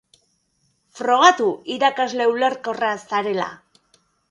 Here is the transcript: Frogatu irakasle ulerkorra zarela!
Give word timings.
Frogatu 0.99 1.51
irakasle 1.75 2.29
ulerkorra 2.33 2.91
zarela! 3.13 3.49